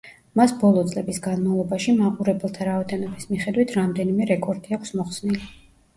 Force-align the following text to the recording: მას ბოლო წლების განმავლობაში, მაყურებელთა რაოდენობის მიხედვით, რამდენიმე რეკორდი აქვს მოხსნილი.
მას 0.39 0.53
ბოლო 0.61 0.83
წლების 0.91 1.19
განმავლობაში, 1.25 1.93
მაყურებელთა 1.99 2.69
რაოდენობის 2.71 3.31
მიხედვით, 3.35 3.75
რამდენიმე 3.81 4.29
რეკორდი 4.35 4.79
აქვს 4.79 4.97
მოხსნილი. 5.03 5.45